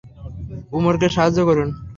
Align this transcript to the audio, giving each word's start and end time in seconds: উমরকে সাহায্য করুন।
উমরকে 0.71 1.07
সাহায্য 1.15 1.39
করুন। 1.45 1.69